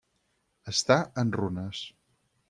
[0.71, 1.83] Està en runes.